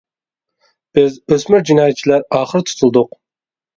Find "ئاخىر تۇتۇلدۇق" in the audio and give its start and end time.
2.39-3.17